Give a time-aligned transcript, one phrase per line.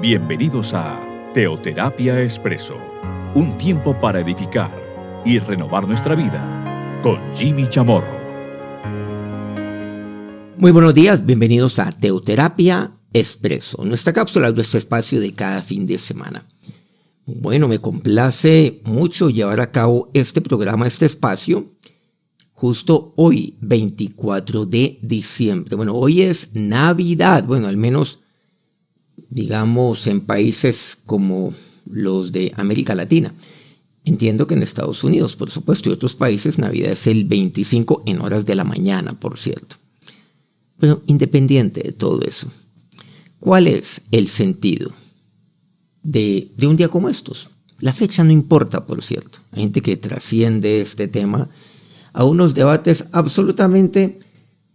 [0.00, 0.98] Bienvenidos a
[1.34, 2.74] Teoterapia Expreso,
[3.34, 4.70] un tiempo para edificar
[5.26, 8.18] y renovar nuestra vida con Jimmy Chamorro.
[10.56, 15.98] Muy buenos días, bienvenidos a Teoterapia Expreso, nuestra cápsula, nuestro espacio de cada fin de
[15.98, 16.48] semana.
[17.26, 21.66] Bueno, me complace mucho llevar a cabo este programa, este espacio,
[22.54, 25.76] justo hoy, 24 de diciembre.
[25.76, 28.20] Bueno, hoy es Navidad, bueno, al menos
[29.28, 31.54] digamos en países como
[31.86, 33.34] los de América Latina.
[34.04, 38.20] Entiendo que en Estados Unidos, por supuesto, y otros países, Navidad es el 25 en
[38.20, 39.76] horas de la mañana, por cierto.
[40.78, 42.50] Pero independiente de todo eso,
[43.38, 44.92] ¿cuál es el sentido
[46.02, 47.50] de, de un día como estos?
[47.78, 49.40] La fecha no importa, por cierto.
[49.52, 51.50] Hay gente que trasciende este tema
[52.12, 54.20] a unos debates absolutamente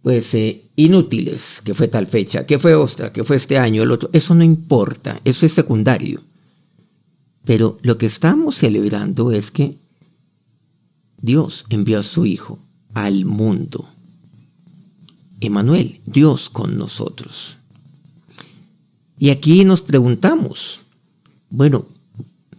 [0.06, 3.90] pues eh, inútiles, que fue tal fecha, que fue otra, que fue este año, el
[3.90, 6.20] otro, eso no importa, eso es secundario.
[7.44, 9.78] Pero lo que estamos celebrando es que
[11.20, 12.58] Dios envió a su Hijo
[12.92, 13.88] al mundo.
[15.40, 17.56] Emanuel, Dios con nosotros.
[19.18, 20.82] Y aquí nos preguntamos,
[21.48, 21.86] bueno,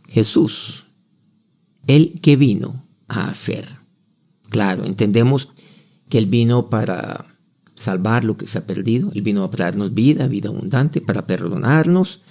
[0.07, 0.85] Jesús,
[1.87, 3.79] ¿Él qué vino a hacer?
[4.49, 5.49] Claro, entendemos
[6.09, 7.25] que Él vino para
[7.77, 12.21] salvar lo que se ha perdido, Él vino para darnos vida, vida abundante, para perdonarnos,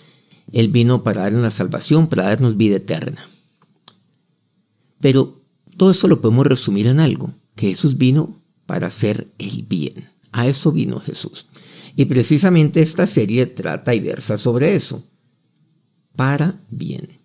[0.53, 3.27] Él vino para darnos la salvación, para darnos vida eterna.
[5.01, 5.41] Pero
[5.77, 10.11] todo eso lo podemos resumir en algo, que Jesús vino para hacer el bien.
[10.33, 11.47] A eso vino Jesús.
[11.95, 15.03] Y precisamente esta serie trata y versa sobre eso.
[16.15, 17.21] Para bien.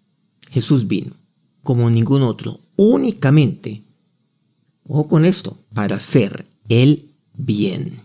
[0.50, 1.16] Jesús vino,
[1.64, 3.84] como ningún otro, únicamente
[4.94, 8.02] Ojo con esto, para hacer el bien.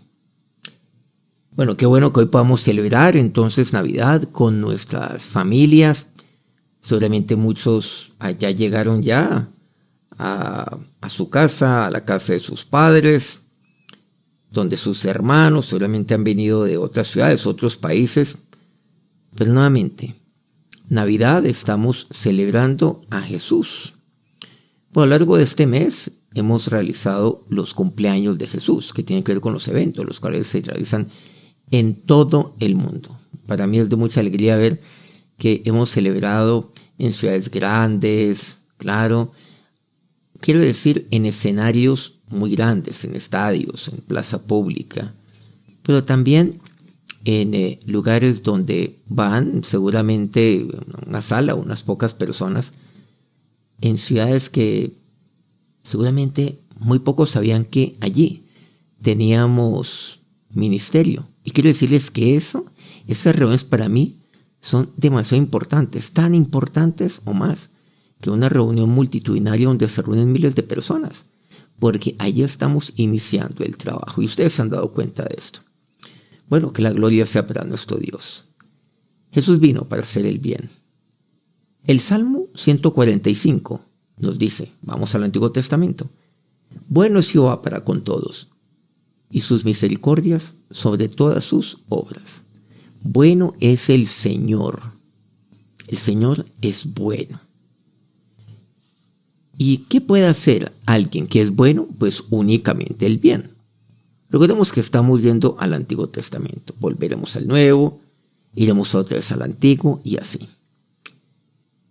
[1.57, 6.05] Bueno, qué bueno que hoy podamos celebrar entonces Navidad con nuestras familias.
[6.81, 9.49] Seguramente muchos allá llegaron ya
[10.19, 13.41] a, a, su casa, a la casa de sus padres,
[14.51, 18.37] donde sus hermanos seguramente han venido de otras ciudades, otros países.
[19.35, 20.13] Pero nuevamente,
[20.89, 23.95] Navidad estamos celebrando a Jesús.
[24.91, 29.31] Por lo largo de este mes hemos realizado los cumpleaños de Jesús, que tienen que
[29.31, 31.07] ver con los eventos, los cuales se realizan
[31.71, 33.17] en todo el mundo.
[33.45, 34.81] Para mí es de mucha alegría ver
[35.37, 39.31] que hemos celebrado en ciudades grandes, claro,
[40.39, 45.13] quiero decir en escenarios muy grandes, en estadios, en plaza pública,
[45.83, 46.59] pero también
[47.23, 50.65] en eh, lugares donde van seguramente
[51.05, 52.73] una sala, unas pocas personas,
[53.81, 54.93] en ciudades que
[55.83, 58.45] seguramente muy pocos sabían que allí
[59.01, 60.19] teníamos
[60.49, 61.27] ministerio.
[61.47, 62.65] Y quiero decirles que eso,
[63.07, 64.19] esas reuniones para mí
[64.59, 67.69] son demasiado importantes, tan importantes o más
[68.19, 71.23] que una reunión multitudinaria donde se reúnen miles de personas,
[71.79, 75.61] porque allí estamos iniciando el trabajo y ustedes se han dado cuenta de esto.
[76.49, 78.43] Bueno, que la gloria sea para nuestro Dios.
[79.31, 80.69] Jesús vino para hacer el bien.
[81.85, 83.85] El Salmo 145
[84.17, 86.09] nos dice, vamos al Antiguo Testamento,
[86.89, 88.49] bueno es Jehová para con todos,
[89.29, 92.41] y sus misericordias sobre todas sus obras.
[93.01, 94.81] Bueno es el Señor.
[95.87, 97.41] El Señor es bueno.
[99.57, 101.87] ¿Y qué puede hacer alguien que es bueno?
[101.97, 103.51] Pues únicamente el bien.
[104.29, 106.75] Recordemos que estamos yendo al Antiguo Testamento.
[106.79, 108.01] Volveremos al Nuevo,
[108.55, 110.47] iremos otra vez al Antiguo y así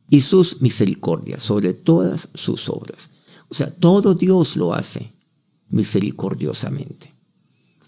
[0.08, 3.10] y sus misericordias sobre todas sus obras.
[3.48, 5.12] O sea, todo Dios lo hace
[5.68, 7.12] misericordiosamente.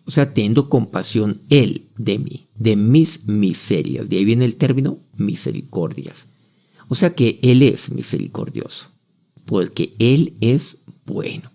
[0.09, 4.09] O sea, teniendo compasión Él de mí, de mis miserias.
[4.09, 6.29] De ahí viene el término misericordias.
[6.89, 8.89] O sea que Él es misericordioso,
[9.45, 11.53] porque Él es bueno.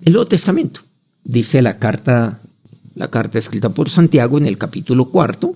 [0.00, 0.80] El Nuevo Testamento,
[1.24, 2.40] dice la carta,
[2.94, 5.54] la carta escrita por Santiago en el capítulo cuarto,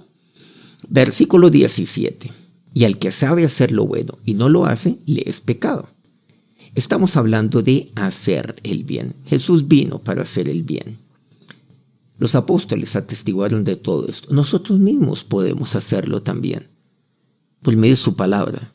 [0.87, 2.31] versículo 17
[2.75, 5.89] y al que sabe hacer lo bueno y no lo hace, le es pecado.
[6.75, 9.15] Estamos hablando de hacer el bien.
[9.25, 10.99] Jesús vino para hacer el bien.
[12.19, 14.33] Los apóstoles atestiguaron de todo esto.
[14.33, 16.69] Nosotros mismos podemos hacerlo también,
[17.63, 18.73] por medio de su palabra.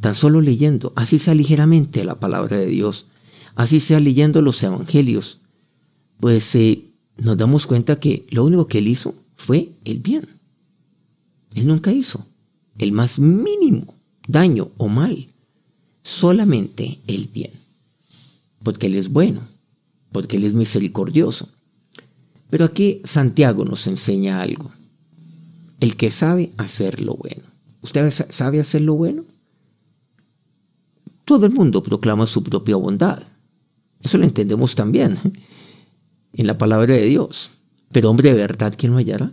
[0.00, 3.06] Tan solo leyendo, así sea ligeramente la palabra de Dios,
[3.54, 5.40] así sea leyendo los evangelios,
[6.18, 6.84] pues eh,
[7.18, 10.26] nos damos cuenta que lo único que él hizo fue el bien.
[11.54, 12.26] Él nunca hizo
[12.78, 13.94] el más mínimo
[14.26, 15.28] daño o mal,
[16.02, 17.52] solamente el bien,
[18.62, 19.40] porque Él es bueno,
[20.12, 21.48] porque Él es misericordioso.
[22.50, 24.70] Pero aquí Santiago nos enseña algo.
[25.80, 27.42] el que sabe hacer lo bueno.
[27.80, 29.24] ¿Usted sabe hacer lo bueno?
[31.24, 33.22] Todo el mundo proclama su propia bondad.
[34.02, 35.18] Eso lo entendemos también
[36.34, 37.50] en la palabra de Dios.
[37.92, 39.32] Pero hombre de verdad, ¿quién lo hallará?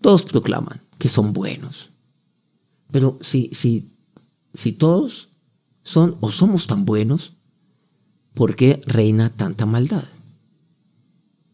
[0.00, 1.90] Todos proclaman que son buenos.
[2.90, 3.90] Pero si, si,
[4.54, 5.28] si todos
[5.82, 7.32] son o somos tan buenos,
[8.32, 10.04] ¿por qué reina tanta maldad?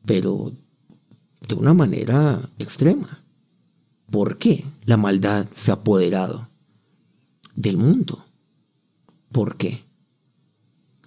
[0.05, 0.53] Pero
[1.47, 3.23] de una manera extrema.
[4.11, 6.49] ¿Por qué la maldad se ha apoderado
[7.55, 8.25] del mundo?
[9.31, 9.83] ¿Por qué?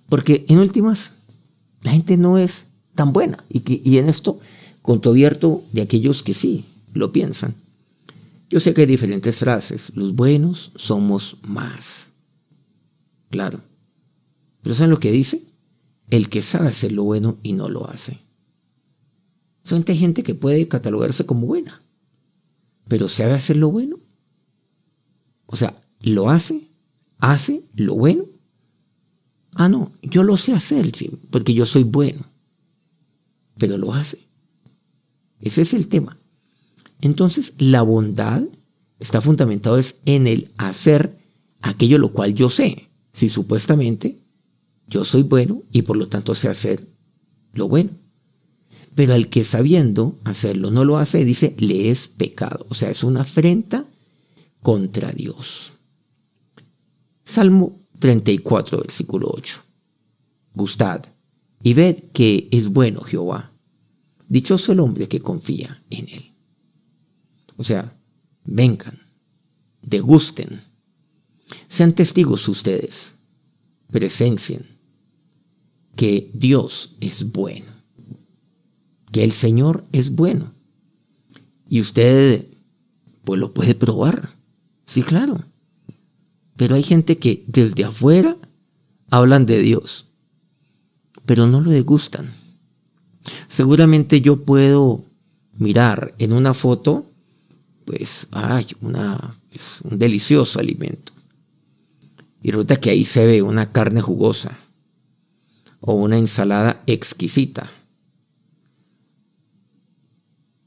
[0.08, 1.12] Porque en últimas,
[1.82, 3.44] la gente no es tan buena.
[3.50, 4.40] Y, que, y en esto,
[4.82, 7.56] con todo abierto de aquellos que sí lo piensan.
[8.50, 9.92] Yo sé que hay diferentes frases.
[9.96, 12.08] Los buenos somos más.
[13.30, 13.62] Claro.
[14.62, 15.42] Pero ¿saben lo que dice?
[16.10, 18.20] El que sabe hacer lo bueno y no lo hace.
[19.64, 21.82] Son gente que puede catalogarse como buena.
[22.88, 23.98] Pero ¿sabe hacer lo bueno?
[25.46, 26.68] O sea, lo hace,
[27.20, 28.26] hace lo bueno.
[29.56, 30.92] Ah, no, yo lo sé hacer,
[31.30, 32.26] porque yo soy bueno.
[33.58, 34.20] Pero lo hace.
[35.40, 36.18] Ese es el tema.
[37.02, 38.44] Entonces, la bondad
[39.00, 41.18] está fundamentada en el hacer
[41.62, 42.90] aquello lo cual yo sé.
[43.12, 44.20] Si supuestamente
[44.88, 46.88] yo soy bueno y por lo tanto sé hacer
[47.54, 47.92] lo bueno.
[48.96, 52.66] Pero al que sabiendo hacerlo no lo hace, dice, le es pecado.
[52.70, 53.86] O sea, es una afrenta
[54.62, 55.74] contra Dios.
[57.26, 59.64] Salmo 34, versículo 8.
[60.54, 61.06] Gustad
[61.64, 63.54] y ved que es bueno Jehová.
[64.28, 66.34] Dichoso el hombre que confía en él.
[67.56, 67.98] O sea,
[68.44, 69.00] vengan,
[69.82, 70.62] degusten,
[71.70, 73.16] sean testigos ustedes,
[73.92, 74.66] presencien
[75.96, 77.72] que Dios es bueno,
[79.14, 80.52] que el Señor es bueno.
[81.70, 82.48] Y usted,
[83.24, 84.36] pues lo puede probar.
[84.86, 85.44] Sí, claro.
[86.58, 88.36] Pero hay gente que desde afuera
[89.10, 90.08] hablan de Dios,
[91.26, 92.34] pero no lo degustan.
[93.48, 95.04] Seguramente yo puedo
[95.58, 97.06] mirar en una foto,
[97.86, 101.14] pues, ay, una, es un delicioso alimento.
[102.42, 104.58] Y resulta que ahí se ve una carne jugosa
[105.80, 107.70] o una ensalada exquisita.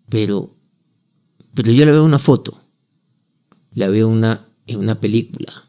[0.08, 0.54] Pero,
[1.54, 2.60] pero yo le veo una foto,
[3.72, 5.68] la veo una, en una película.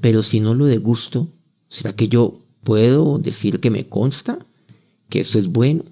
[0.00, 1.28] Pero si no lo degusto,
[1.68, 4.44] ¿será que yo puedo decir que me consta
[5.08, 5.84] que eso es bueno?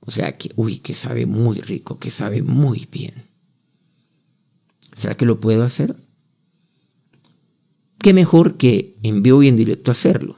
[0.00, 3.14] O sea, que, uy, que sabe muy rico, que sabe muy bien.
[4.96, 5.96] ¿Será que lo puedo hacer?
[7.98, 10.36] ¿Qué mejor que en vivo y en directo hacerlo?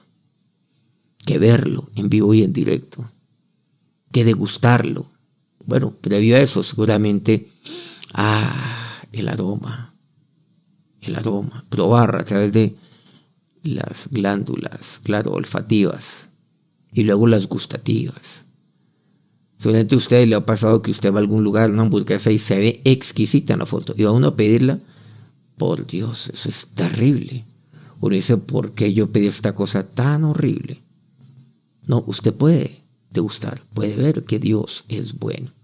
[1.25, 3.11] Que verlo en vivo y en directo.
[4.13, 5.11] Que degustarlo.
[5.67, 7.51] Bueno, previo a eso, seguramente,
[8.15, 9.95] ah, el aroma,
[11.01, 12.77] el aroma, probar a través de
[13.65, 16.29] las glándulas, claro, olfativas
[16.93, 18.45] y luego las gustativas.
[19.59, 22.39] Seguramente a usted le ha pasado que usted va a algún lugar, una hamburguesa y
[22.39, 24.79] se ve exquisita en la foto y va uno a pedirla.
[25.57, 27.47] Por Dios, eso es terrible.
[28.01, 30.83] Uno dice, ¿por qué yo pedí esta cosa tan horrible?
[31.87, 35.56] No, usted puede degustar, puede ver que Dios es bueno.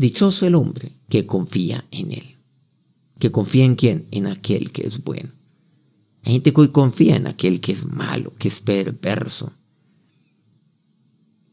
[0.00, 2.36] Dichoso el hombre que confía en Él.
[3.18, 4.08] ¿Que confía en quién?
[4.10, 5.28] En aquel que es bueno.
[6.22, 9.52] Hay gente que hoy confía en aquel que es malo, que es perverso.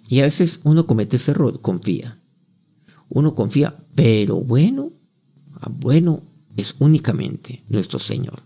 [0.07, 2.21] Y a veces uno comete ese error, confía.
[3.09, 4.93] Uno confía, pero bueno,
[5.55, 6.23] ah, bueno
[6.55, 8.43] es únicamente nuestro Señor.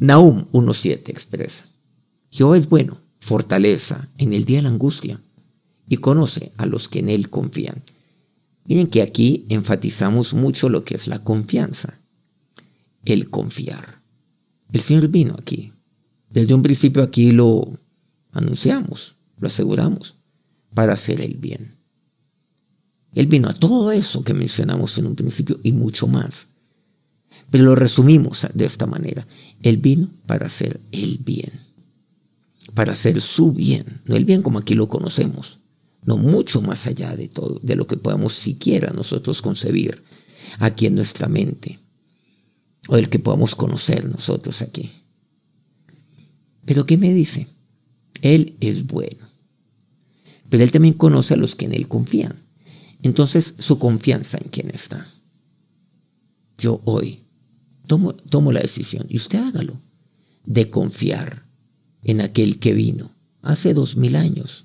[0.00, 1.66] Nahum 1.7 expresa,
[2.28, 5.20] Jehová es bueno, fortaleza en el día de la angustia,
[5.88, 7.82] y conoce a los que en Él confían.
[8.66, 12.00] Miren que aquí enfatizamos mucho lo que es la confianza,
[13.04, 14.02] el confiar.
[14.72, 15.72] El Señor vino aquí.
[16.30, 17.78] Desde un principio aquí lo
[18.32, 20.16] anunciamos, lo aseguramos,
[20.72, 21.76] para hacer el bien.
[23.14, 26.48] Él vino a todo eso que mencionamos en un principio y mucho más.
[27.50, 29.26] Pero lo resumimos de esta manera.
[29.62, 31.52] Él vino para hacer el bien.
[32.74, 34.00] Para hacer su bien.
[34.06, 35.60] No el bien como aquí lo conocemos,
[36.04, 40.02] no mucho más allá de todo, de lo que podamos siquiera nosotros concebir
[40.58, 41.80] aquí en nuestra mente,
[42.88, 44.90] o del que podamos conocer nosotros aquí.
[46.64, 47.48] Pero ¿qué me dice?
[48.20, 49.28] Él es bueno,
[50.48, 52.42] pero Él también conoce a los que en Él confían.
[53.02, 55.06] Entonces, su confianza en quién está.
[56.56, 57.24] Yo hoy
[57.86, 59.80] tomo, tomo la decisión, y usted hágalo,
[60.44, 61.46] de confiar
[62.02, 63.10] en aquel que vino
[63.42, 64.63] hace dos mil años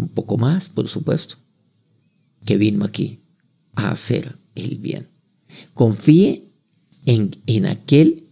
[0.00, 1.36] un poco más, por supuesto,
[2.44, 3.20] que vino aquí
[3.74, 5.08] a hacer el bien.
[5.74, 6.44] Confíe
[7.06, 8.24] en, en aquel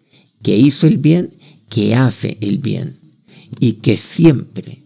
[0.43, 1.31] que hizo el bien,
[1.69, 2.97] que hace el bien
[3.61, 4.83] y que siempre,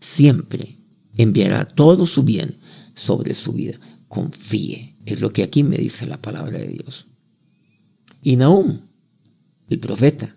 [0.00, 0.76] siempre
[1.16, 2.56] enviará todo su bien
[2.94, 3.78] sobre su vida.
[4.08, 7.08] Confíe, es lo que aquí me dice la palabra de Dios.
[8.22, 8.80] Y Nahum,
[9.68, 10.36] el profeta,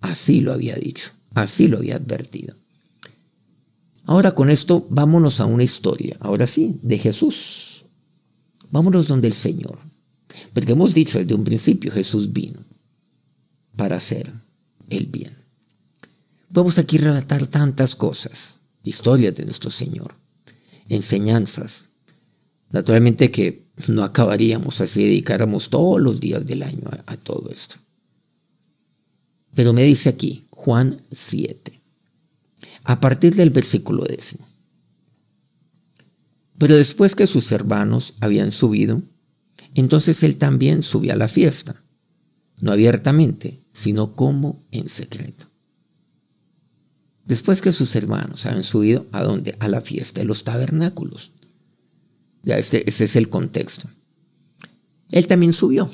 [0.00, 2.56] así lo había dicho, así lo había advertido.
[4.04, 7.86] Ahora con esto vámonos a una historia, ahora sí, de Jesús.
[8.70, 9.78] Vámonos donde el Señor.
[10.52, 12.60] Porque hemos dicho desde un principio, Jesús vino
[13.76, 14.32] para hacer
[14.90, 15.36] el bien.
[16.50, 20.14] Vamos aquí relatar tantas cosas, historias de nuestro Señor,
[20.88, 21.90] enseñanzas.
[22.70, 27.76] Naturalmente que no acabaríamos así, dedicáramos todos los días del año a, a todo esto.
[29.54, 31.80] Pero me dice aquí, Juan 7,
[32.84, 34.46] a partir del versículo décimo.
[36.58, 39.02] Pero después que sus hermanos habían subido,
[39.74, 41.82] entonces él también subió a la fiesta,
[42.60, 45.46] no abiertamente, sino como en secreto.
[47.24, 49.56] Después que sus hermanos habían subido a donde?
[49.58, 51.32] A la fiesta de los tabernáculos.
[52.42, 53.88] Ya este, ese es el contexto.
[55.10, 55.90] Él también subió,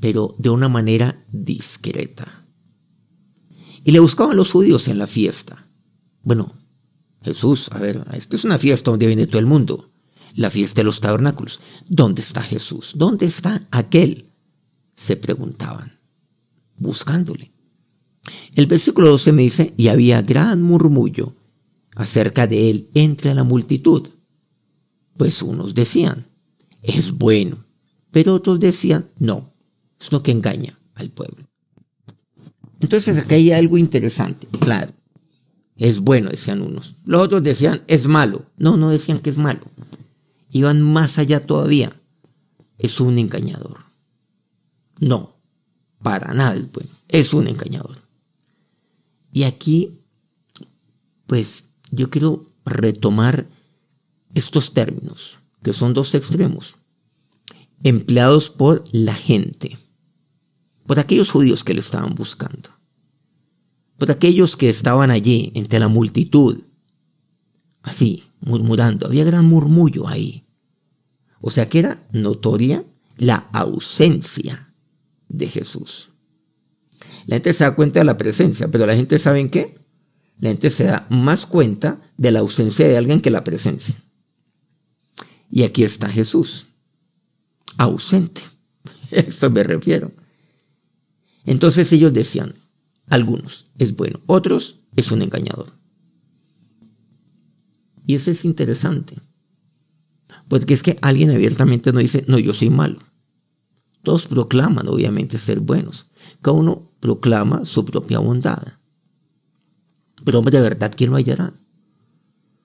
[0.00, 2.39] pero de una manera discreta.
[3.84, 5.68] Y le buscaban los judíos en la fiesta.
[6.22, 6.52] Bueno,
[7.22, 9.90] Jesús, a ver, esta es una fiesta donde viene todo el mundo.
[10.34, 11.60] La fiesta de los tabernáculos.
[11.88, 12.92] ¿Dónde está Jesús?
[12.94, 14.30] ¿Dónde está aquel?
[14.94, 15.98] Se preguntaban,
[16.76, 17.52] buscándole.
[18.54, 21.34] El versículo 12 me dice, y había gran murmullo
[21.96, 24.08] acerca de él entre la multitud.
[25.16, 26.28] Pues unos decían,
[26.82, 27.66] es bueno,
[28.10, 29.52] pero otros decían, no,
[29.98, 31.49] es lo que engaña al pueblo.
[32.80, 34.92] Entonces acá hay algo interesante, claro.
[35.76, 36.96] Es bueno, decían unos.
[37.04, 38.44] Los otros decían, es malo.
[38.56, 39.60] No, no decían que es malo.
[40.50, 41.98] Iban más allá todavía.
[42.78, 43.78] Es un engañador.
[44.98, 45.36] No,
[46.02, 46.90] para nada es bueno.
[47.08, 47.96] Es un engañador.
[49.32, 49.98] Y aquí,
[51.26, 53.46] pues yo quiero retomar
[54.34, 56.76] estos términos, que son dos extremos,
[57.82, 59.78] empleados por la gente,
[60.90, 62.70] por aquellos judíos que le estaban buscando,
[63.96, 66.62] por aquellos que estaban allí entre la multitud,
[67.80, 70.48] así, murmurando, había gran murmullo ahí.
[71.40, 72.84] O sea que era notoria
[73.16, 74.74] la ausencia
[75.28, 76.10] de Jesús.
[77.26, 79.78] La gente se da cuenta de la presencia, pero la gente sabe en qué?
[80.40, 83.94] La gente se da más cuenta de la ausencia de alguien que la presencia.
[85.48, 86.66] Y aquí está Jesús,
[87.78, 88.42] ausente.
[89.12, 90.10] Eso me refiero.
[91.44, 92.54] Entonces ellos decían,
[93.06, 95.72] algunos es bueno, otros es un engañador.
[98.06, 99.16] Y eso es interesante.
[100.48, 102.98] Porque es que alguien abiertamente no dice, no, yo soy malo.
[104.02, 106.06] Todos proclaman, obviamente, ser buenos.
[106.40, 108.62] Cada uno proclama su propia bondad.
[110.24, 111.54] Pero hombre, de verdad, ¿quién lo hallará?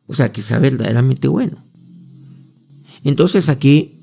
[0.08, 1.64] O sea, que sea verdaderamente bueno.
[3.04, 4.00] Entonces aquí,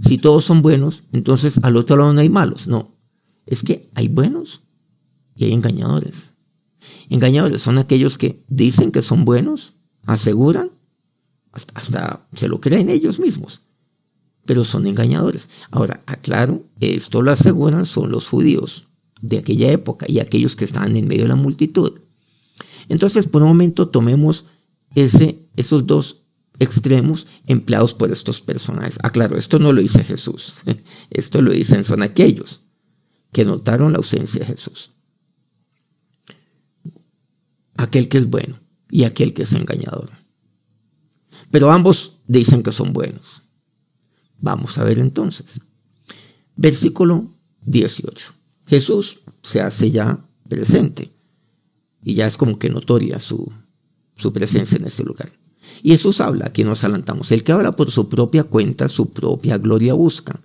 [0.00, 2.68] si todos son buenos, entonces al otro lado no hay malos.
[2.68, 2.96] No,
[3.50, 4.62] es que hay buenos
[5.34, 6.30] y hay engañadores.
[7.10, 9.74] Engañadores son aquellos que dicen que son buenos,
[10.06, 10.70] aseguran,
[11.52, 13.62] hasta, se lo creen ellos mismos,
[14.46, 15.50] pero son engañadores.
[15.72, 18.88] Ahora, aclaro, esto lo aseguran son los judíos
[19.20, 22.00] de aquella época y aquellos que estaban en medio de la multitud.
[22.88, 24.46] Entonces, por un momento tomemos
[24.94, 26.22] ese, esos dos
[26.60, 28.98] extremos empleados por estos personajes.
[29.02, 30.54] Ah, claro, esto no lo dice Jesús.
[31.10, 32.62] Esto lo dicen son aquellos
[33.32, 34.92] que notaron la ausencia de Jesús.
[37.76, 38.60] Aquel que es bueno
[38.90, 40.10] y aquel que es engañador.
[41.50, 43.42] Pero ambos dicen que son buenos.
[44.38, 45.60] Vamos a ver entonces.
[46.56, 47.30] Versículo
[47.62, 48.34] 18.
[48.66, 51.12] Jesús se hace ya presente
[52.02, 53.52] y ya es como que notoria su,
[54.16, 55.32] su presencia en ese lugar.
[55.82, 59.58] Y Jesús habla, aquí nos adelantamos, el que habla por su propia cuenta, su propia
[59.58, 60.40] gloria busca.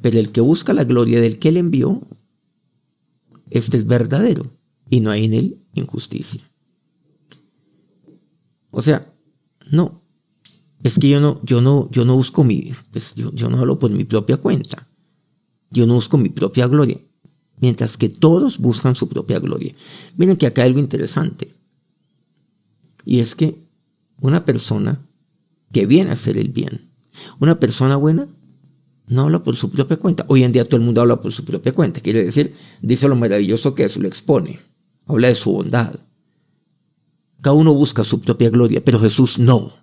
[0.00, 2.06] Pero el que busca la gloria del que él envió,
[3.50, 4.52] este es verdadero
[4.90, 6.40] y no hay en él injusticia.
[8.70, 9.12] O sea,
[9.70, 10.02] no,
[10.82, 13.78] es que yo no, yo no, yo no busco mi, pues yo, yo no hablo
[13.78, 14.88] por mi propia cuenta.
[15.70, 17.00] Yo no busco mi propia gloria
[17.60, 19.74] mientras que todos buscan su propia gloria.
[20.16, 21.54] Miren que acá hay algo interesante.
[23.04, 23.58] Y es que
[24.20, 25.06] una persona
[25.72, 26.90] que viene a hacer el bien,
[27.38, 28.28] una persona buena,
[29.08, 30.24] no habla por su propia cuenta.
[30.28, 32.00] Hoy en día todo el mundo habla por su propia cuenta.
[32.00, 34.60] Quiere decir, dice lo maravilloso que es, lo expone.
[35.06, 36.00] Habla de su bondad.
[37.40, 39.74] Cada uno busca su propia gloria, pero Jesús no.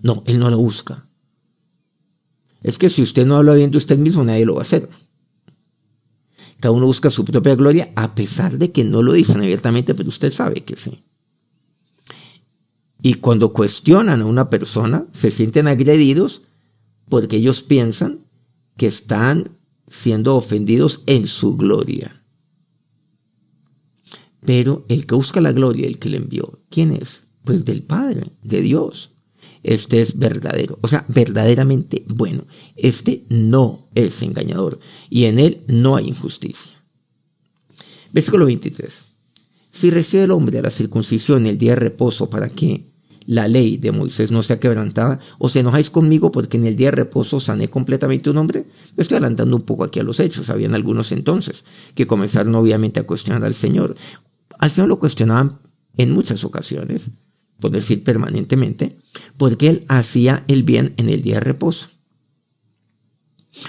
[0.00, 1.06] No, Él no lo busca.
[2.62, 4.88] Es que si usted no habla bien de usted mismo, nadie lo va a hacer.
[6.60, 10.08] Cada uno busca su propia gloria a pesar de que no lo dicen abiertamente, pero
[10.08, 11.04] usted sabe que sí.
[13.02, 16.40] Y cuando cuestionan a una persona, se sienten agredidos
[17.08, 18.26] porque ellos piensan
[18.76, 22.24] que están siendo ofendidos en su gloria.
[24.44, 27.24] Pero el que busca la gloria, el que le envió, ¿quién es?
[27.44, 29.10] Pues del Padre, de Dios.
[29.62, 32.46] Este es verdadero, o sea, verdaderamente bueno.
[32.76, 36.84] Este no es engañador y en él no hay injusticia.
[38.12, 39.04] Versículo 23.
[39.70, 42.93] Si recibe el hombre a la circuncisión el día de reposo para que
[43.26, 46.96] la ley de Moisés no sea quebrantada, os enojáis conmigo porque en el día de
[46.96, 48.66] reposo sané completamente un hombre.
[48.96, 50.50] Me estoy adelantando un poco aquí a los hechos.
[50.50, 51.64] Habían algunos entonces
[51.94, 53.96] que comenzaron obviamente a cuestionar al Señor.
[54.58, 55.60] Al Señor lo cuestionaban
[55.96, 57.10] en muchas ocasiones,
[57.60, 58.96] por decir permanentemente,
[59.36, 61.88] porque Él hacía el bien en el día de reposo.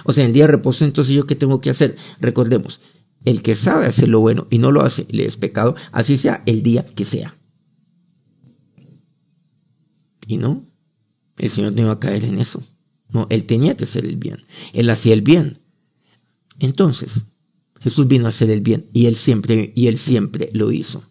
[0.03, 1.95] O sea, en el día de reposo, entonces yo qué tengo que hacer?
[2.19, 2.81] Recordemos,
[3.24, 6.43] el que sabe hacer lo bueno y no lo hace, le es pecado, así sea
[6.45, 7.38] el día que sea.
[10.27, 10.65] Y no,
[11.38, 12.63] el Señor no iba a caer en eso.
[13.10, 14.46] No, Él tenía que hacer el bien.
[14.74, 15.60] Él hacía el bien.
[16.60, 17.25] Entonces,
[17.82, 21.03] Jesús vino a hacer el bien y Él siempre, y Él siempre lo hizo.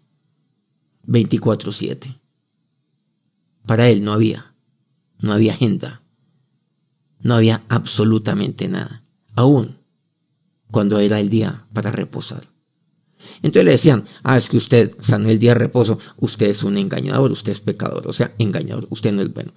[1.06, 2.18] 24-7.
[3.66, 4.54] Para Él no había,
[5.18, 6.02] no había agenda.
[7.20, 9.04] No había absolutamente nada.
[9.34, 9.78] Aún
[10.70, 12.48] cuando era el día para reposar.
[13.36, 16.76] Entonces le decían, ah, es que usted sanó el día de reposo, usted es un
[16.76, 19.52] engañador, usted es pecador, o sea, engañador, usted no es bueno.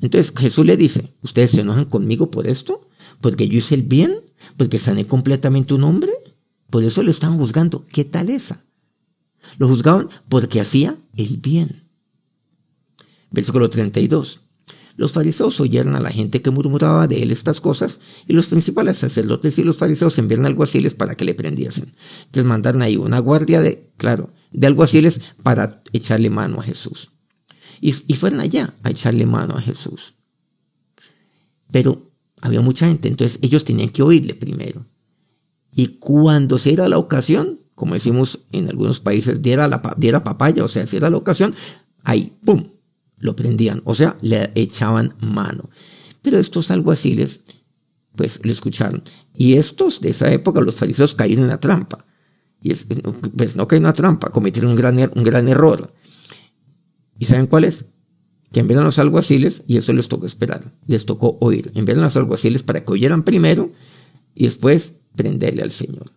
[0.00, 2.88] Entonces Jesús le dice, ¿ustedes se enojan conmigo por esto?
[3.20, 4.20] ¿Porque yo hice el bien?
[4.56, 6.12] ¿Porque sané completamente un hombre?
[6.70, 7.86] Por eso lo estaban juzgando.
[7.86, 8.64] ¿Qué tal esa?
[9.58, 11.84] Lo juzgaban porque hacía el bien.
[13.30, 14.40] Versículo 32.
[14.98, 18.98] Los fariseos oyeron a la gente que murmuraba de él estas cosas, y los principales
[18.98, 21.94] sacerdotes y los fariseos enviaron alguaciles para que le prendiesen.
[22.24, 27.12] Entonces mandaron ahí una guardia de, claro, de alguaciles para echarle mano a Jesús.
[27.80, 30.14] Y, y fueron allá a echarle mano a Jesús.
[31.70, 34.84] Pero había mucha gente, entonces ellos tenían que oírle primero.
[35.72, 40.64] Y cuando se era la ocasión, como decimos en algunos países, diera, la, diera papaya,
[40.64, 41.54] o sea, si era la ocasión,
[42.02, 42.77] ahí, ¡pum!,
[43.20, 45.70] lo prendían, o sea, le echaban mano.
[46.22, 47.40] Pero estos alguaciles,
[48.16, 49.02] pues le escucharon.
[49.34, 52.04] Y estos de esa época, los fariseos cayeron en la trampa.
[52.60, 55.10] Y pues no cayeron en la trampa, cometieron un gran, er,
[55.48, 55.92] error.
[57.18, 57.84] ¿Y saben cuál es?
[58.52, 61.70] Que enviaron a los alguaciles y eso les tocó esperar, les tocó oír.
[61.74, 63.72] Enviaron a los alguaciles para que oyeran primero
[64.34, 66.12] y después prenderle al Señor.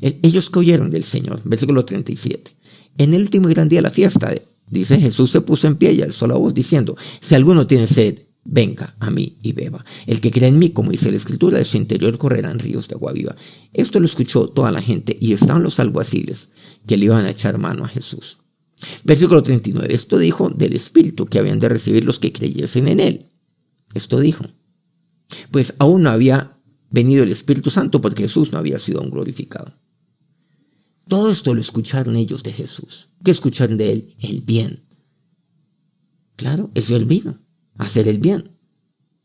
[0.00, 2.56] Ellos que oyeron del Señor, versículo 37.
[2.98, 4.32] En el último gran día de la fiesta,
[4.70, 8.22] Dice Jesús se puso en pie y alzó la voz diciendo, si alguno tiene sed,
[8.44, 9.84] venga a mí y beba.
[10.06, 12.94] El que cree en mí, como dice la escritura, de su interior correrán ríos de
[12.94, 13.36] agua viva.
[13.72, 16.48] Esto lo escuchó toda la gente y estaban los alguaciles
[16.86, 18.38] que le iban a echar mano a Jesús.
[19.04, 19.94] Versículo 39.
[19.94, 23.26] Esto dijo del Espíritu que habían de recibir los que creyesen en él.
[23.94, 24.44] Esto dijo.
[25.50, 26.58] Pues aún no había
[26.90, 29.74] venido el Espíritu Santo porque Jesús no había sido glorificado.
[31.08, 33.08] Todo esto lo escucharon ellos de Jesús.
[33.24, 34.14] ¿Qué escucharon de él?
[34.18, 34.84] El bien.
[36.36, 37.40] Claro, eso él vino,
[37.76, 38.56] a hacer el bien.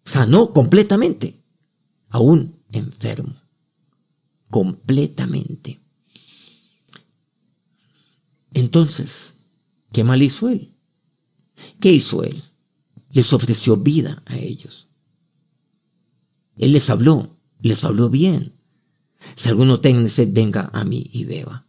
[0.06, 1.44] Sanó completamente,
[2.10, 3.36] aún enfermo.
[4.50, 5.82] Completamente.
[8.54, 9.34] Entonces,
[9.92, 10.74] ¿qué mal hizo él?
[11.80, 12.44] ¿Qué hizo él?
[13.12, 14.88] Les ofreció vida a ellos.
[16.56, 18.54] Él les habló, les habló bien.
[19.36, 21.68] Si alguno tiene sed, venga a mí y beba.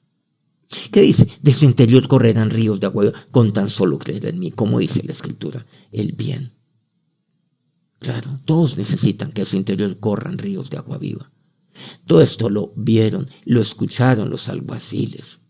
[0.90, 1.28] ¿Qué dice?
[1.42, 5.02] De su interior correrán ríos de agua con tan solo creer en mí, como dice
[5.04, 6.52] la escritura, el bien.
[7.98, 11.32] Claro, todos necesitan que a su interior corran ríos de agua viva.
[12.06, 15.40] Todo esto lo vieron, lo escucharon los alguaciles.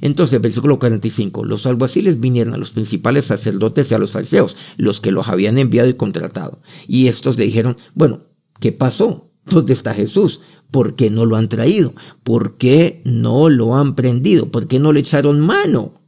[0.00, 5.00] Entonces, versículo 45, los alguaciles vinieron a los principales sacerdotes y a los fariseos, los
[5.00, 6.62] que los habían enviado y contratado.
[6.86, 8.22] Y estos le dijeron, bueno,
[8.60, 9.32] ¿qué pasó?
[9.46, 10.40] ¿Dónde está Jesús?
[10.74, 11.94] ¿Por qué no lo han traído?
[12.24, 14.50] ¿Por qué no lo han prendido?
[14.50, 16.00] ¿Por qué no le echaron mano?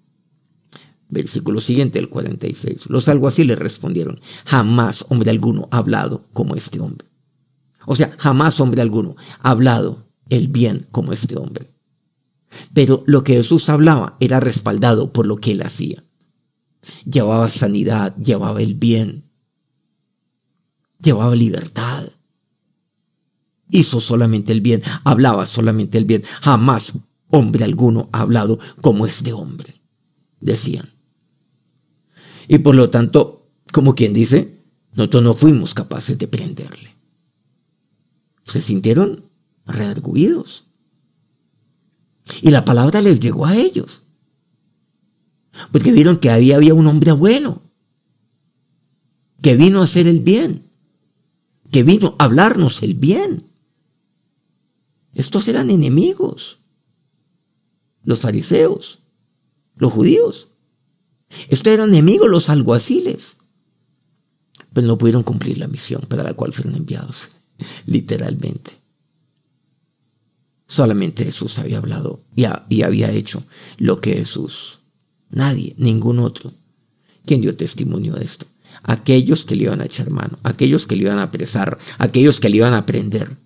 [1.08, 2.90] Versículo siguiente, el 46.
[2.90, 7.06] Los alguaciles respondieron, jamás hombre alguno ha hablado como este hombre.
[7.86, 11.70] O sea, jamás hombre alguno ha hablado el bien como este hombre.
[12.74, 16.02] Pero lo que Jesús hablaba era respaldado por lo que él hacía.
[17.08, 19.30] Llevaba sanidad, llevaba el bien,
[21.00, 22.08] llevaba libertad,
[23.76, 26.22] hizo solamente el bien, hablaba solamente el bien.
[26.42, 26.94] Jamás
[27.28, 29.80] hombre alguno ha hablado como este hombre,
[30.40, 30.88] decían.
[32.48, 33.32] Y por lo tanto,
[33.72, 34.62] Como quien dice,
[34.94, 36.94] nosotros no fuimos capaces de prenderle.
[38.44, 39.24] Se sintieron
[39.66, 40.64] redarguidos.
[42.42, 44.02] Y la palabra les llegó a ellos.
[45.72, 47.62] Porque vieron que había, había un hombre bueno,
[49.42, 50.70] que vino a hacer el bien,
[51.70, 53.44] que vino a hablarnos el bien.
[55.16, 56.58] Estos eran enemigos,
[58.04, 58.98] los fariseos,
[59.74, 60.48] los judíos.
[61.48, 63.38] Estos eran enemigos, los alguaciles.
[64.74, 67.30] Pero no pudieron cumplir la misión para la cual fueron enviados,
[67.86, 68.72] literalmente.
[70.66, 73.42] Solamente Jesús había hablado y, y había hecho
[73.78, 74.80] lo que Jesús.
[75.30, 76.52] Nadie, ningún otro.
[77.24, 78.44] ¿Quién dio testimonio de esto?
[78.82, 82.50] Aquellos que le iban a echar mano, aquellos que le iban a apresar, aquellos que
[82.50, 83.45] le iban a prender.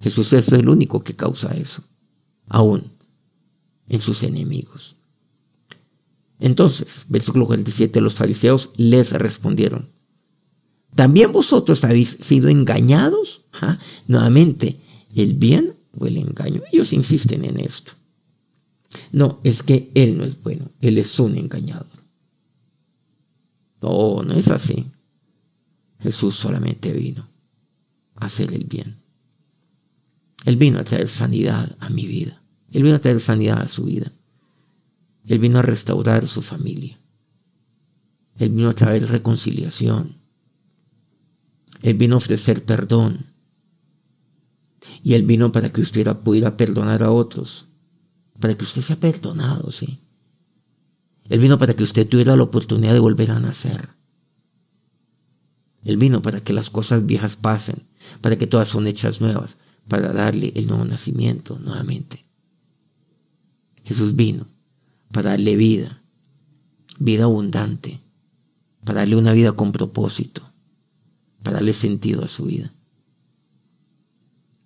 [0.00, 1.82] Jesús es el único que causa eso,
[2.48, 2.92] aún
[3.88, 4.96] en sus enemigos.
[6.40, 9.88] Entonces, versículo 47, los fariseos les respondieron,
[10.94, 13.42] ¿también vosotros habéis sido engañados?
[13.52, 13.78] ¿Ah?
[14.06, 14.78] Nuevamente,
[15.14, 16.62] el bien o el engaño.
[16.72, 17.92] Ellos insisten en esto.
[19.10, 21.86] No, es que Él no es bueno, Él es un engañador.
[23.82, 24.86] No, no es así.
[26.00, 27.28] Jesús solamente vino
[28.14, 28.97] a hacer el bien.
[30.48, 32.40] Él vino a traer sanidad a mi vida.
[32.72, 34.12] Él vino a traer sanidad a su vida.
[35.26, 36.98] Él vino a restaurar su familia.
[38.38, 40.16] Él vino a traer reconciliación.
[41.82, 43.26] Él vino a ofrecer perdón.
[45.02, 47.66] Y Él vino para que usted pudiera perdonar a otros.
[48.40, 50.00] Para que usted sea perdonado, sí.
[51.28, 53.90] Él vino para que usted tuviera la oportunidad de volver a nacer.
[55.84, 57.82] Él vino para que las cosas viejas pasen,
[58.22, 62.24] para que todas son hechas nuevas, para darle el nuevo nacimiento nuevamente.
[63.84, 64.46] Jesús vino
[65.12, 66.02] para darle vida,
[66.98, 68.00] vida abundante,
[68.84, 70.42] para darle una vida con propósito,
[71.42, 72.72] para darle sentido a su vida.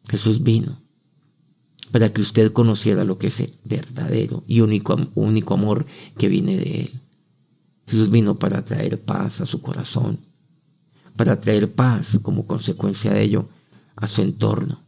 [0.09, 0.83] Jesús vino
[1.93, 5.87] para que usted conociera lo que es el verdadero y único, único amor
[6.19, 7.01] que viene de Él.
[7.87, 10.19] Jesús vino para traer paz a su corazón,
[11.17, 13.49] para traer paz como consecuencia de ello
[13.95, 14.81] a su entorno.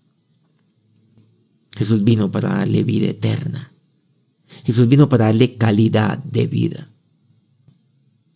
[1.76, 3.72] Jesús vino para darle vida eterna.
[4.64, 6.88] Jesús vino para darle calidad de vida.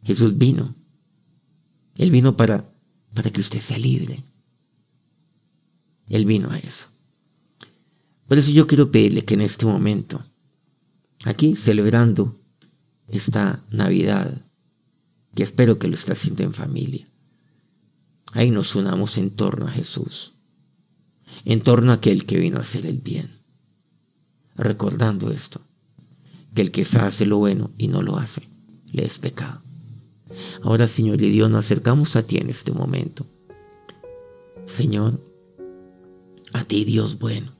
[0.05, 0.75] Jesús vino.
[1.97, 2.73] Él vino para,
[3.15, 4.25] para que usted sea libre.
[6.09, 6.87] Él vino a eso.
[8.27, 10.25] Por eso yo quiero pedirle que en este momento,
[11.25, 12.39] aquí celebrando
[13.09, 14.43] esta Navidad,
[15.35, 17.09] que espero que lo esté haciendo en familia,
[18.33, 20.35] ahí nos unamos en torno a Jesús,
[21.45, 23.31] en torno a aquel que vino a hacer el bien,
[24.57, 25.61] recordando esto,
[26.55, 28.49] que el que hace lo bueno y no lo hace,
[28.93, 29.63] le es pecado.
[30.63, 33.27] Ahora, Señor y Dios, nos acercamos a ti en este momento.
[34.67, 35.21] Señor,
[36.53, 37.53] a ti Dios bueno,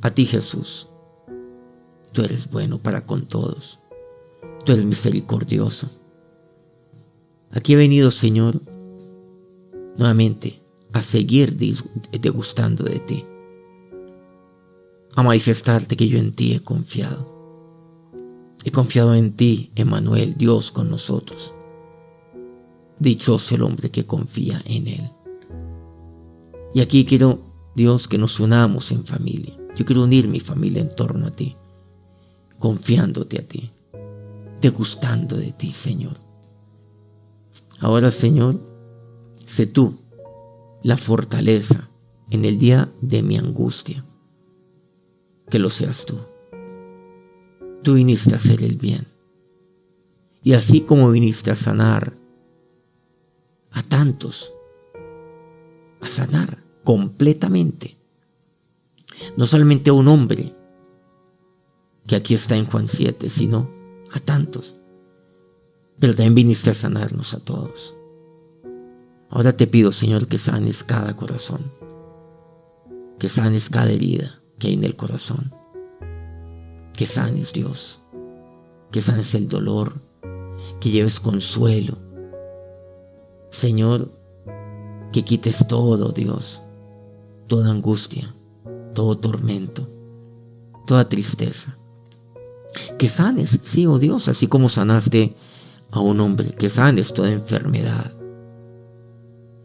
[0.00, 0.88] a ti Jesús.
[2.12, 3.78] Tú eres bueno para con todos.
[4.64, 5.90] Tú eres misericordioso.
[7.50, 8.62] Aquí he venido, Señor,
[9.96, 13.24] nuevamente a seguir degustando de ti.
[15.14, 17.34] A manifestarte que yo en ti he confiado.
[18.64, 21.54] He confiado en ti, Emanuel, Dios con nosotros.
[22.98, 25.10] Dichoso el hombre que confía en Él.
[26.74, 27.46] Y aquí quiero
[27.76, 29.54] Dios, que nos unamos en familia.
[29.76, 31.54] Yo quiero unir mi familia en torno a ti,
[32.58, 33.70] confiándote a ti,
[34.62, 36.16] degustando de ti, Señor.
[37.80, 38.58] Ahora, Señor,
[39.44, 39.98] sé tú
[40.86, 41.90] la fortaleza
[42.30, 44.04] en el día de mi angustia.
[45.50, 46.16] Que lo seas tú.
[47.82, 49.08] Tú viniste a hacer el bien.
[50.44, 52.16] Y así como viniste a sanar
[53.72, 54.52] a tantos,
[56.00, 57.96] a sanar completamente.
[59.36, 60.54] No solamente a un hombre,
[62.06, 63.68] que aquí está en Juan 7, sino
[64.12, 64.80] a tantos.
[65.98, 67.95] Pero también viniste a sanarnos a todos.
[69.28, 71.72] Ahora te pido, Señor, que sanes cada corazón,
[73.18, 75.52] que sanes cada herida que hay en el corazón,
[76.94, 78.00] que sanes, Dios,
[78.90, 80.00] que sanes el dolor,
[80.80, 81.98] que lleves consuelo.
[83.50, 84.10] Señor,
[85.12, 86.62] que quites todo, Dios,
[87.46, 88.34] toda angustia,
[88.94, 89.88] todo tormento,
[90.86, 91.78] toda tristeza.
[92.98, 95.34] Que sanes, sí, oh Dios, así como sanaste
[95.90, 98.15] a un hombre, que sanes toda enfermedad.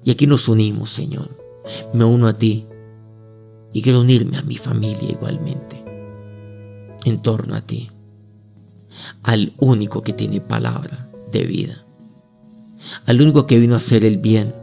[0.03, 1.29] Y aquí nos unimos, Señor.
[1.93, 2.67] Me uno a ti
[3.73, 5.83] y quiero unirme a mi familia igualmente,
[7.05, 7.89] en torno a ti,
[9.23, 11.85] al único que tiene palabra de vida,
[13.05, 14.53] al único que vino a hacer el bien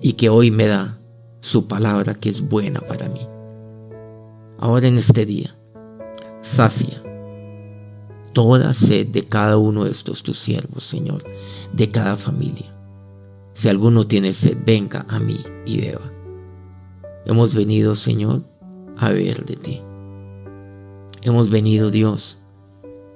[0.00, 0.98] y que hoy me da
[1.40, 3.26] su palabra que es buena para mí.
[4.58, 5.56] Ahora en este día,
[6.42, 7.02] sacia
[8.32, 11.24] toda sed de cada uno de estos tus siervos, Señor,
[11.72, 12.73] de cada familia.
[13.54, 16.12] Si alguno tiene sed, venga a mí y beba.
[17.24, 18.44] Hemos venido, Señor,
[18.96, 19.80] a ver de ti.
[21.22, 22.38] Hemos venido, Dios,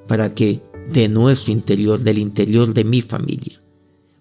[0.06, 3.60] para que de nuestro interior, del interior de mi familia,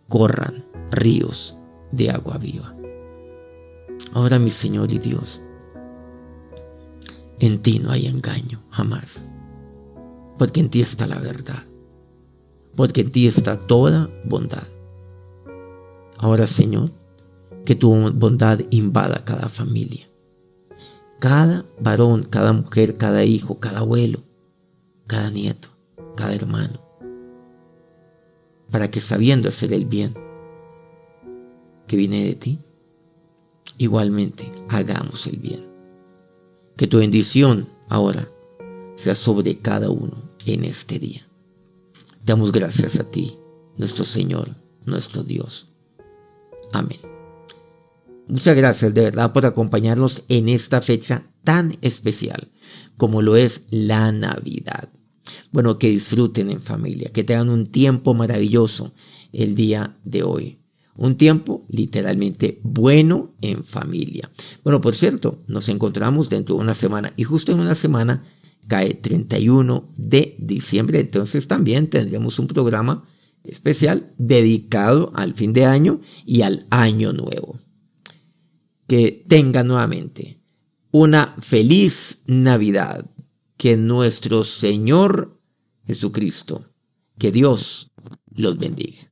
[0.10, 1.56] corran ríos
[1.92, 2.76] de agua viva.
[4.12, 5.42] Ahora, mi Señor y Dios,
[7.40, 9.24] en ti no hay engaño, jamás,
[10.38, 11.64] porque en ti está la verdad,
[12.76, 14.64] porque en ti está toda bondad.
[16.18, 16.92] Ahora, Señor,
[17.66, 20.08] que tu bondad invada cada familia,
[21.20, 24.24] cada varón, cada mujer, cada hijo, cada abuelo,
[25.06, 25.70] cada nieto,
[26.16, 26.82] cada hermano,
[28.72, 30.16] para que sabiendo hacer el bien
[31.88, 32.60] que viene de ti,
[33.78, 35.68] igualmente hagamos el bien.
[36.76, 38.30] Que tu bendición ahora
[38.96, 41.28] sea sobre cada uno en este día.
[42.26, 43.38] Damos gracias a ti,
[43.78, 44.50] nuestro Señor,
[44.86, 45.67] nuestro Dios.
[46.74, 47.00] Amén.
[48.28, 52.50] Muchas gracias de verdad por acompañarnos en esta fecha tan especial
[52.98, 54.90] como lo es la Navidad.
[55.52, 58.94] Bueno, que disfruten en familia, que tengan un tiempo maravilloso
[59.32, 60.60] el día de hoy.
[60.96, 64.32] Un tiempo literalmente bueno en familia.
[64.64, 68.24] Bueno, por cierto, nos encontramos dentro de una semana y justo en una semana
[68.68, 71.00] cae 31 de diciembre.
[71.00, 73.06] Entonces también tendremos un programa
[73.50, 77.60] especial dedicado al fin de año y al año nuevo.
[78.88, 80.42] Que tengan nuevamente
[80.92, 83.10] una feliz Navidad
[83.58, 85.40] que nuestro Señor
[85.86, 86.70] Jesucristo,
[87.18, 87.92] que Dios
[88.30, 89.02] los bendiga.